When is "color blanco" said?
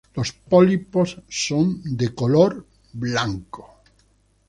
2.15-3.83